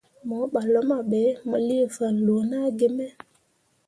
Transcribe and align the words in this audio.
Mo 0.27 0.37
ɓah 0.53 0.65
luma 0.73 0.97
ɓe, 1.09 1.21
mo 1.47 1.55
lii 1.67 1.85
fanloo 1.95 2.41
naa 2.49 2.67
gi 2.77 2.87
me. 2.97 3.05